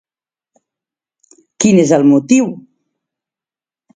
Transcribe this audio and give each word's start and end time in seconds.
Quin 1.65 1.81
és 1.83 1.93
el 1.99 2.07
motiu? 2.13 2.49